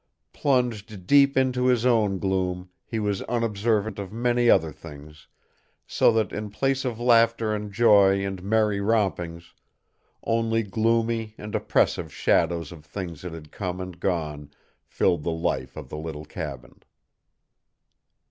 [0.33, 5.27] Plunged deep in his own gloom, he was unobservant of many other things,
[5.85, 9.53] so that, in place of laughter and joy and merry rompings,
[10.23, 14.49] only gloomy and oppressive shadows of things that had come and gone
[14.87, 16.81] filled the life of the little cabin.